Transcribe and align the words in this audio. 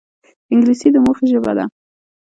انګلیسي 0.51 0.89
د 0.93 0.97
موخې 1.05 1.25
ژبه 1.31 1.51
ده 1.57 1.65